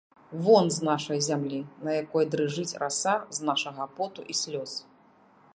[0.45, 4.71] Вон з нашай зямлі, на якой дрыжыць раса з нашага поту і слёз!